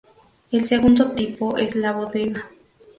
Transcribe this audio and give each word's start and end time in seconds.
El 0.51 0.63
segundo 0.65 1.11
tipo 1.11 1.57
es 1.57 1.75
la 1.75 1.91
bodega. 1.91 2.49